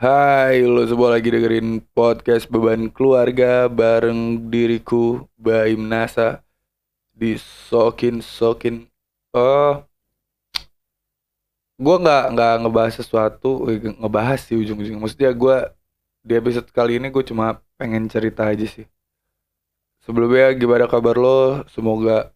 [0.00, 6.40] Hai, lo semua lagi dengerin podcast Beban Keluarga bareng diriku Baim Nasa
[7.12, 8.88] di Sokin Sokin.
[9.36, 9.84] Oh,
[11.76, 15.00] gue nggak nggak ngebahas sesuatu, eh, ngebahas sih ujung-ujungnya.
[15.04, 15.56] Maksudnya gue
[16.24, 18.88] di episode kali ini gue cuma pengen cerita aja sih.
[20.00, 21.68] Sebelumnya gimana kabar lo?
[21.68, 22.32] Semoga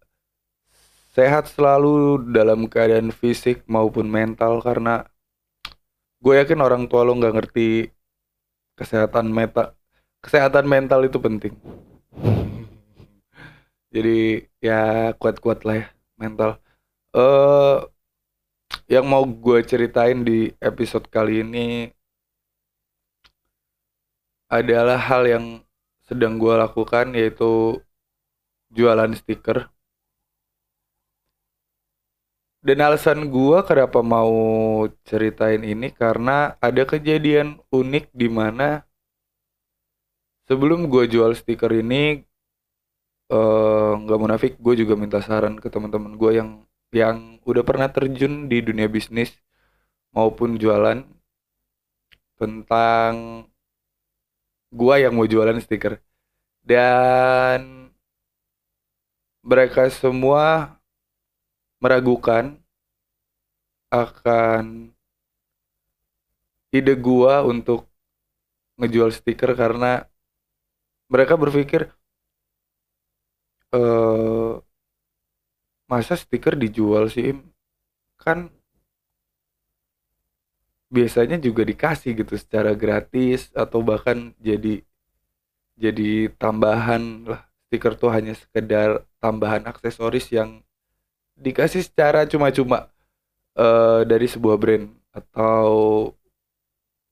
[1.16, 5.08] sehat selalu dalam keadaan fisik maupun mental karena
[6.24, 7.92] gue yakin orang tua lo nggak ngerti
[8.78, 9.76] kesehatan meta
[10.24, 11.54] kesehatan mental itu penting.
[13.94, 16.50] Jadi ya kuat-kuat lah ya mental.
[17.12, 17.78] Eh uh,
[18.88, 21.92] yang mau gue ceritain di episode kali ini
[24.48, 25.44] adalah hal yang
[26.08, 27.80] sedang gue lakukan yaitu
[28.72, 29.73] jualan stiker
[32.66, 34.32] dan alasan gua kenapa mau
[35.08, 38.68] ceritain ini karena ada kejadian unik di mana
[40.48, 42.24] sebelum gua jual stiker ini
[43.32, 46.50] eh, nggak uh, munafik gue juga minta saran ke teman-teman gue yang
[46.94, 47.16] yang
[47.50, 49.30] udah pernah terjun di dunia bisnis
[50.14, 51.02] maupun jualan
[52.38, 53.44] tentang
[54.74, 56.02] gua yang mau jualan stiker.
[56.64, 57.90] Dan
[59.44, 60.73] mereka semua
[61.84, 62.44] meragukan
[64.02, 64.66] akan
[66.78, 67.80] ide gua untuk
[68.78, 69.90] ngejual stiker karena
[71.12, 71.88] mereka berpikir
[73.72, 74.54] eh
[75.90, 77.28] masa stiker dijual sih
[78.22, 78.38] kan
[80.96, 84.80] biasanya juga dikasih gitu secara gratis atau bahkan jadi
[85.84, 87.40] jadi tambahan lah.
[87.66, 90.62] Stiker tuh hanya sekedar tambahan aksesoris yang
[91.38, 92.90] dikasih secara cuma-cuma
[93.58, 95.68] uh, dari sebuah brand atau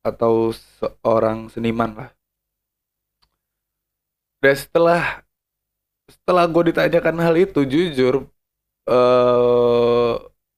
[0.02, 2.10] atau seorang seniman lah.
[4.42, 5.22] Dan setelah
[6.10, 8.26] setelah gue ditanyakan hal itu jujur
[8.90, 10.14] uh,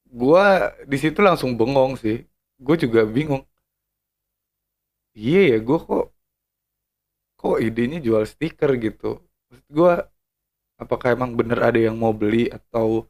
[0.08, 0.46] gue
[0.88, 2.24] di situ langsung bengong sih.
[2.56, 3.44] Gue juga bingung.
[5.14, 6.04] Iya ya gue kok
[7.40, 9.20] kok idenya jual stiker gitu.
[9.68, 9.92] Gue
[10.82, 13.06] apakah emang bener ada yang mau beli atau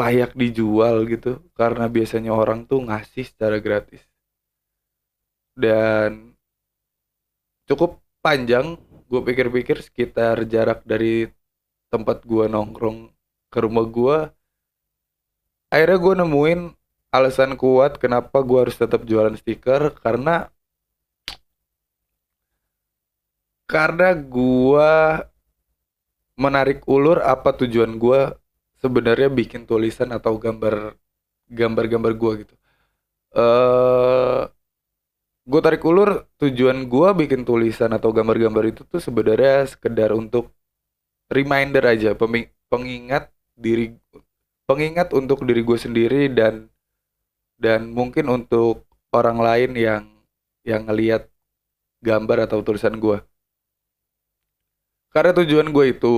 [0.00, 4.02] layak dijual gitu karena biasanya orang tuh ngasih secara gratis.
[5.54, 6.34] Dan
[7.68, 8.76] cukup panjang
[9.08, 11.30] gue pikir-pikir sekitar jarak dari
[11.92, 13.12] tempat gue nongkrong
[13.52, 14.18] ke rumah gue
[15.70, 16.60] akhirnya gue nemuin
[17.14, 20.50] alasan kuat kenapa gue harus tetap jualan stiker karena
[23.70, 24.92] karena gue
[26.34, 28.20] menarik ulur apa tujuan gue
[28.84, 30.74] sebenarnya bikin tulisan atau gambar
[31.58, 32.54] gambar-gambar gue gitu.
[33.36, 34.42] Eh uh,
[35.50, 40.44] gue tarik ulur tujuan gue bikin tulisan atau gambar-gambar itu tuh sebenarnya sekedar untuk
[41.28, 42.10] reminder aja
[42.72, 43.24] pengingat
[43.64, 43.92] diri
[44.68, 46.54] pengingat untuk diri gue sendiri dan
[47.60, 50.04] dan mungkin untuk orang lain yang
[50.64, 51.28] yang ngelihat
[52.00, 53.20] gambar atau tulisan gue
[55.12, 56.14] karena tujuan gue itu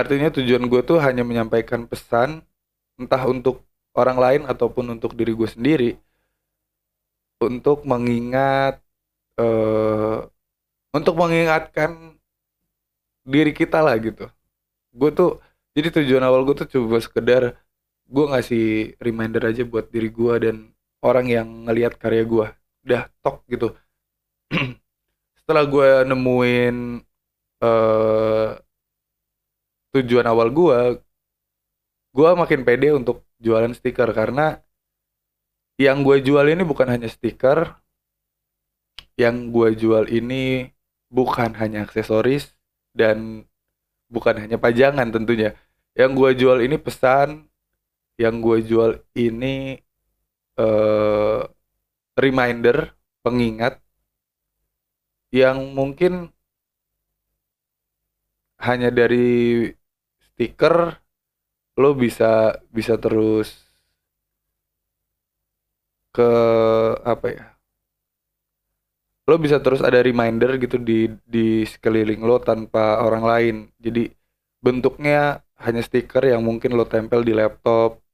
[0.00, 2.42] artinya tujuan gue tuh hanya menyampaikan pesan
[2.98, 3.62] entah untuk
[3.94, 5.90] orang lain ataupun untuk diri gue sendiri
[7.42, 8.82] untuk mengingat
[9.38, 10.26] uh,
[10.94, 12.18] untuk mengingatkan
[13.26, 14.30] diri kita lah gitu.
[14.94, 15.42] Gue tuh
[15.74, 17.42] jadi tujuan awal gue tuh coba sekedar
[18.06, 20.56] gue ngasih reminder aja buat diri gue dan
[21.02, 22.46] orang yang ngelihat karya gue
[22.86, 23.74] udah tok gitu.
[25.40, 26.76] Setelah gue nemuin
[27.64, 28.48] uh,
[29.94, 30.78] tujuan awal gue
[32.14, 34.58] gue makin pede untuk jualan stiker karena
[35.78, 37.78] yang gue jual ini bukan hanya stiker
[39.14, 40.70] yang gue jual ini
[41.10, 42.50] bukan hanya aksesoris
[42.94, 43.46] dan
[44.10, 45.54] bukan hanya pajangan tentunya.
[45.94, 47.46] Yang gue jual ini pesan
[48.18, 49.78] yang gue jual ini
[50.58, 51.42] uh,
[52.18, 53.78] reminder pengingat
[55.34, 56.30] yang mungkin
[58.62, 59.66] hanya dari
[60.34, 60.98] stiker
[61.80, 63.48] lo bisa bisa terus
[66.14, 66.30] ke
[67.02, 67.54] apa ya
[69.24, 73.56] lo bisa terus ada reminder gitu di di sekeliling lo tanpa orang lain.
[73.80, 74.12] Jadi
[74.60, 78.04] bentuknya hanya stiker yang mungkin lo tempel di laptop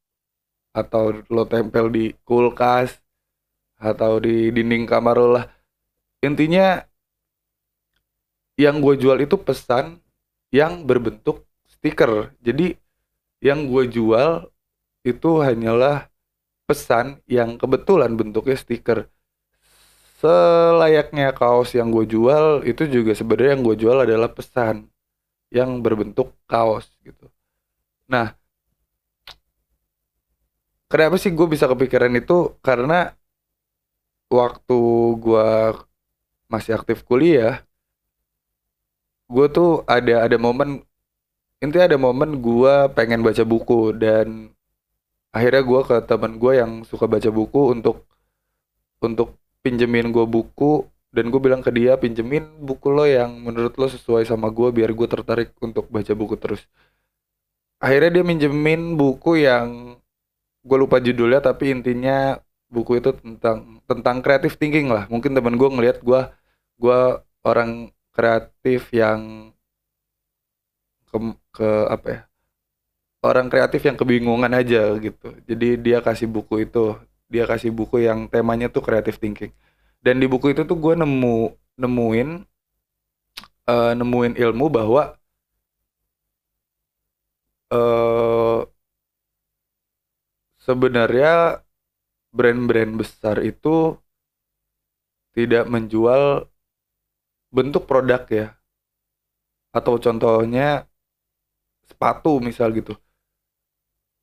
[0.70, 3.02] atau lo tempel di kulkas
[3.74, 5.46] atau di dinding kamar lo lah.
[6.22, 6.78] Intinya
[8.54, 9.98] yang gue jual itu pesan
[10.54, 11.42] yang berbentuk
[11.80, 12.12] stiker.
[12.46, 12.76] Jadi
[13.48, 14.30] yang gue jual
[15.06, 16.08] itu hanyalah
[16.68, 17.06] pesan
[17.36, 19.00] yang kebetulan bentuknya stiker.
[20.20, 24.76] selayaknya kaos yang gue jual itu juga sebenarnya yang gue jual adalah pesan
[25.50, 27.26] yang berbentuk kaos gitu.
[28.10, 28.34] Nah,
[30.90, 32.32] kenapa sih gue bisa kepikiran itu?
[32.66, 32.94] Karena
[34.30, 34.74] waktu
[35.22, 35.46] gue
[36.52, 37.64] masih aktif kuliah,
[39.32, 40.68] gue tuh ada ada momen
[41.60, 44.48] intinya ada momen gue pengen baca buku dan
[45.30, 48.08] akhirnya gue ke teman gue yang suka baca buku untuk
[49.00, 53.86] untuk pinjemin gue buku dan gue bilang ke dia pinjemin buku lo yang menurut lo
[53.90, 56.62] sesuai sama gue biar gue tertarik untuk baca buku terus.
[57.80, 59.96] Akhirnya dia minjemin buku yang
[60.62, 62.36] gue lupa judulnya tapi intinya
[62.68, 65.04] buku itu tentang tentang kreatif thinking lah.
[65.12, 66.20] Mungkin teman gue ngelihat gue
[66.80, 67.00] gue
[67.42, 69.50] orang kreatif yang
[71.10, 71.18] ke,
[71.56, 72.20] ke apa ya
[73.20, 75.36] orang kreatif yang kebingungan aja gitu.
[75.44, 76.96] Jadi dia kasih buku itu
[77.30, 79.52] dia kasih buku yang temanya tuh creative thinking.
[80.00, 82.28] Dan di buku itu tuh gue nemu nemuin
[83.68, 85.02] uh, nemuin ilmu bahwa
[87.72, 88.64] uh,
[90.64, 91.60] sebenarnya
[92.32, 93.98] brand-brand besar itu
[95.36, 96.48] tidak menjual
[97.52, 98.46] bentuk produk ya.
[99.70, 100.89] Atau contohnya
[101.90, 102.94] sepatu misal gitu.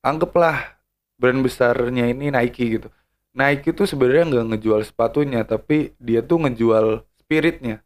[0.00, 0.80] Anggaplah
[1.20, 2.88] brand besarnya ini Nike gitu.
[3.36, 6.86] Nike itu sebenarnya nggak ngejual sepatunya tapi dia tuh ngejual
[7.20, 7.84] spiritnya.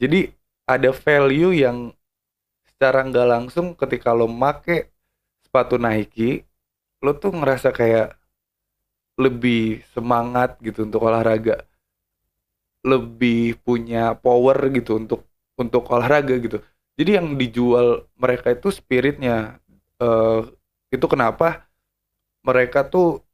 [0.00, 0.32] Jadi
[0.64, 1.92] ada value yang
[2.68, 4.88] secara nggak langsung ketika lo make
[5.44, 6.46] sepatu Nike
[7.04, 8.16] lo tuh ngerasa kayak
[9.20, 11.64] lebih semangat gitu untuk olahraga.
[12.80, 15.20] Lebih punya power gitu untuk
[15.60, 16.64] untuk olahraga gitu
[17.00, 19.56] jadi yang dijual mereka itu spiritnya.
[19.96, 20.44] Uh,
[20.92, 21.64] itu kenapa
[22.44, 23.24] mereka tuh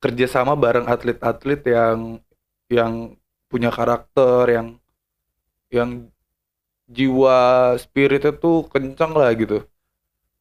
[0.00, 1.98] kerjasama bareng atlet-atlet yang
[2.72, 2.94] yang
[3.52, 4.68] punya karakter yang
[5.68, 5.90] yang
[6.96, 7.38] jiwa
[7.84, 9.60] spiritnya tuh kencang lah gitu.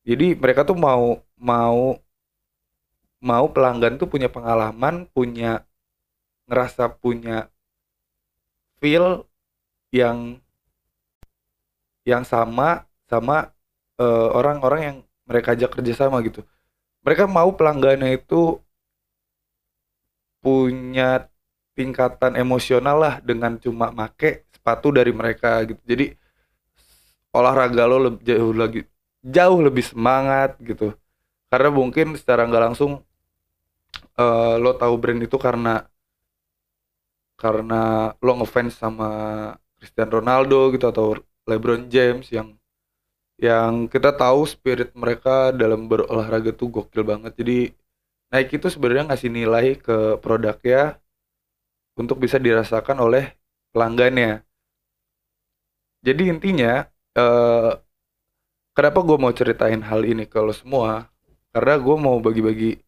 [0.08, 2.00] Jadi mereka tuh mau mau
[3.20, 5.68] mau pelanggan tuh punya pengalaman punya
[6.48, 7.50] ngerasa punya
[8.80, 9.26] feel
[9.92, 10.45] yang
[12.06, 13.50] yang sama sama
[14.02, 14.98] eh, orang-orang uh, yang
[15.30, 16.42] mereka ajak kerjasama gitu.
[17.06, 18.62] Mereka mau pelanggannya itu
[20.42, 21.28] punya
[21.78, 25.82] tingkatan emosional lah dengan cuma make sepatu dari mereka gitu.
[25.86, 26.06] Jadi
[27.36, 28.82] olahraga lo lebih, jauh lagi
[29.26, 30.94] jauh lebih semangat gitu.
[31.50, 32.92] Karena mungkin secara nggak langsung
[34.20, 35.86] uh, lo tahu brand itu karena
[37.42, 37.76] karena
[38.24, 39.10] lo ngefans sama
[39.78, 41.20] Cristiano Ronaldo gitu atau
[41.50, 42.48] LeBron James yang
[43.48, 47.32] yang kita tahu spirit mereka dalam berolahraga tuh gokil banget.
[47.40, 47.58] Jadi
[48.32, 51.00] Nike itu sebenarnya ngasih nilai ke produknya
[52.00, 53.36] untuk bisa dirasakan oleh
[53.72, 54.44] pelanggannya.
[56.06, 56.86] Jadi intinya
[57.18, 57.72] eh,
[58.76, 61.10] kenapa gue mau ceritain hal ini ke lo semua?
[61.54, 62.80] Karena gue mau bagi-bagi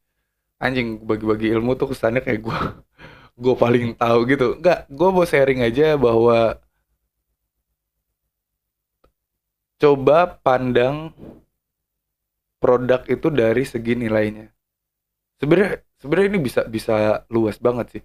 [0.64, 2.60] anjing bagi-bagi ilmu tuh kesannya kayak gue
[3.44, 6.58] gue paling tahu gitu nggak gue mau sharing aja bahwa
[9.78, 11.14] coba pandang
[12.58, 14.50] produk itu dari segi nilainya.
[15.38, 18.04] Sebenarnya sebenarnya ini bisa bisa luas banget sih.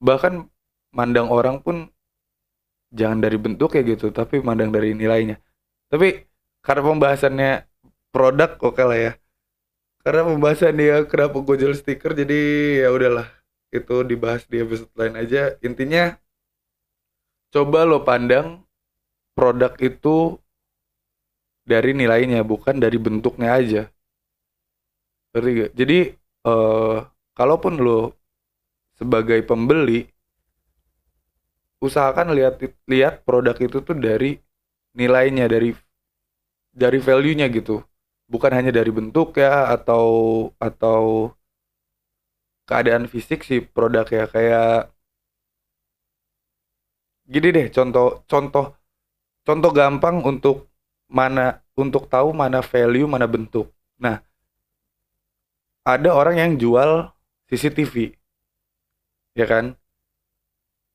[0.00, 0.48] Bahkan
[0.96, 1.88] mandang orang pun
[2.92, 5.36] jangan dari bentuk ya gitu tapi mandang dari nilainya.
[5.92, 6.24] Tapi
[6.64, 7.52] karena pembahasannya
[8.12, 9.12] produk oke okay lah ya.
[10.02, 12.40] Karena pembahasan dia kenapa gue jual stiker jadi
[12.82, 13.28] ya udahlah.
[13.72, 15.54] Itu dibahas di episode lain aja.
[15.60, 16.16] Intinya
[17.52, 18.64] coba lo pandang
[19.36, 20.36] produk itu
[21.62, 23.82] dari nilainya bukan dari bentuknya aja.
[25.78, 26.12] Jadi
[26.44, 27.00] uh,
[27.32, 28.12] kalaupun lo
[29.00, 30.04] sebagai pembeli
[31.80, 34.38] usahakan lihat lihat produk itu tuh dari
[34.94, 35.72] nilainya dari
[36.72, 37.80] dari value-nya gitu.
[38.32, 40.06] Bukan hanya dari bentuk ya atau
[40.60, 41.32] atau
[42.68, 44.24] keadaan fisik si produk ya.
[44.34, 44.92] Kayak
[47.32, 48.64] gini deh contoh contoh
[49.46, 50.70] contoh gampang untuk
[51.10, 53.70] mana untuk tahu mana value mana bentuk.
[54.00, 54.22] Nah
[55.82, 57.10] ada orang yang jual
[57.50, 57.94] CCTV
[59.38, 59.74] ya kan?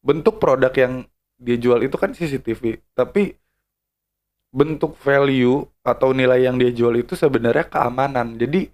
[0.02, 0.94] Bentuk produk yang
[1.38, 3.38] dia jual itu kan CCTV tapi
[4.50, 8.40] bentuk value atau nilai yang dia jual itu sebenarnya keamanan.
[8.40, 8.72] Jadi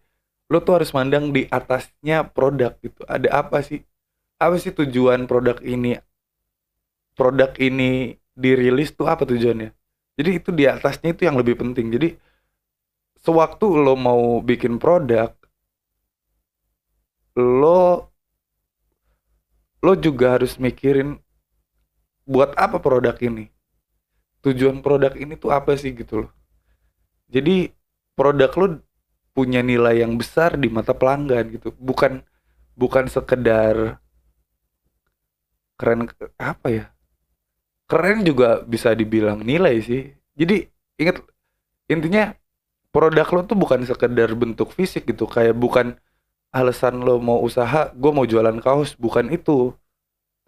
[0.52, 3.02] lo tuh harus mandang di atasnya produk gitu.
[3.10, 3.82] Ada apa sih?
[4.38, 5.98] Apa sih tujuan produk ini?
[7.18, 9.72] Produk ini dirilis tuh apa tujuannya?
[10.18, 11.90] Jadi itu di atasnya itu yang lebih penting.
[11.96, 12.08] Jadi
[13.26, 15.30] sewaktu lo mau bikin produk
[17.36, 18.10] lo
[19.86, 21.10] lo juga harus mikirin
[22.28, 23.48] buat apa produk ini?
[24.44, 26.32] Tujuan produk ini tuh apa sih gitu loh.
[27.32, 27.72] Jadi
[28.16, 28.68] produk lo
[29.34, 31.74] punya nilai yang besar di mata pelanggan gitu.
[31.78, 32.22] Bukan
[32.78, 34.00] bukan sekedar
[35.80, 36.02] keren
[36.40, 36.93] apa ya
[37.94, 40.10] keren juga bisa dibilang nilai sih.
[40.34, 40.66] Jadi
[40.98, 41.22] inget
[41.86, 42.34] intinya
[42.90, 45.30] produk lo tuh bukan sekedar bentuk fisik gitu.
[45.30, 45.94] Kayak bukan
[46.50, 49.78] alasan lo mau usaha gue mau jualan kaos bukan itu.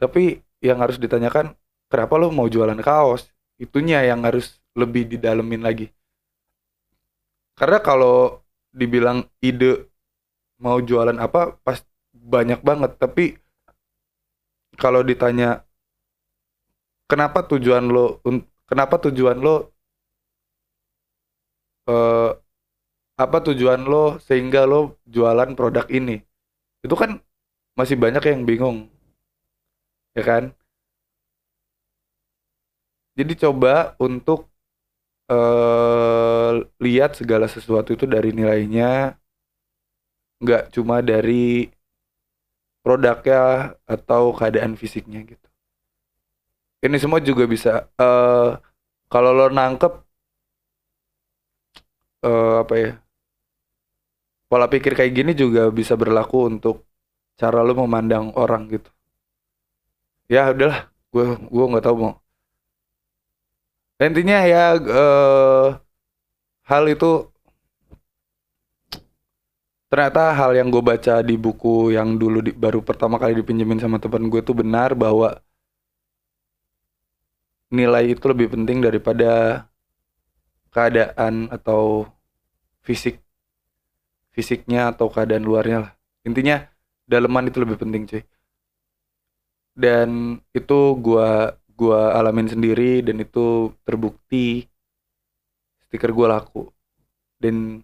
[0.02, 1.54] Tapi yang harus ditanyakan
[1.86, 3.30] kenapa lo mau jualan kaos?
[3.62, 5.94] Itunya yang harus lebih didalemin lagi.
[7.54, 8.42] Karena kalau
[8.74, 9.86] dibilang ide
[10.58, 12.98] mau jualan apa pas banyak banget.
[12.98, 13.38] Tapi
[14.82, 15.62] kalau ditanya
[17.10, 18.06] kenapa tujuan lo
[18.70, 19.56] kenapa tujuan lo
[21.90, 22.30] eh,
[23.26, 26.18] apa tujuan lo sehingga lo jualan produk ini?
[26.86, 27.12] Itu kan
[27.80, 28.78] masih banyak yang bingung
[30.16, 30.56] ya kan?
[33.18, 34.52] Jadi coba untuk
[35.32, 36.54] eh,
[36.86, 39.16] lihat segala sesuatu itu dari nilainya
[40.44, 41.68] nggak cuma dari
[42.86, 43.42] produknya
[43.96, 45.48] atau keadaan fisiknya gitu
[46.86, 47.70] ini semua juga bisa
[48.02, 48.48] eh
[49.12, 49.94] kalau lo nangkep
[52.24, 52.90] eh, apa ya
[54.50, 56.76] pola pikir kayak gini juga bisa berlaku untuk
[57.42, 58.90] cara lo memandang orang gitu.
[60.34, 60.80] Ya udahlah.
[61.14, 61.24] Gue
[61.54, 62.14] gue nggak tahu mau.
[64.06, 65.68] Intinya ya eh,
[66.70, 67.10] hal itu
[69.92, 73.98] ternyata hal yang gue baca di buku yang dulu di- baru pertama kali dipinjemin sama
[74.04, 75.28] teman gue tuh benar bahwa
[77.74, 79.66] nilai itu lebih penting daripada
[80.74, 82.06] keadaan atau
[82.86, 83.24] fisik
[84.36, 85.92] fisiknya atau keadaan luarnya lah.
[86.28, 86.68] Intinya
[87.08, 88.24] daleman itu lebih penting cuy.
[89.76, 94.68] Dan itu gua gua alamin sendiri dan itu terbukti
[95.88, 96.68] stiker gua laku.
[97.40, 97.80] Dan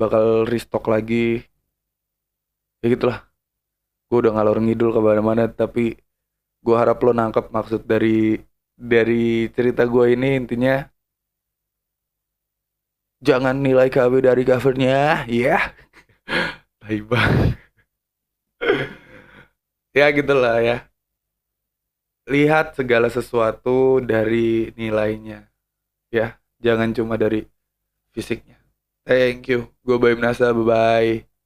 [0.00, 1.44] bakal restock lagi.
[2.80, 3.28] Ya gitulah.
[4.08, 6.00] Gua udah ngalor ngidul ke mana-mana tapi
[6.64, 8.40] gua harap lo nangkep maksud dari
[8.78, 10.74] dari cerita gua ini intinya
[13.26, 15.58] jangan nilai KB dari covernya ya
[16.82, 17.58] Tai banget.
[19.96, 20.76] ya gitulah ya.
[22.28, 25.48] Lihat segala sesuatu dari nilainya
[26.12, 26.36] ya.
[26.60, 27.46] Jangan cuma dari
[28.14, 28.58] fisiknya.
[29.08, 29.70] Thank you.
[29.86, 31.37] Gue Baim Nasa bye bye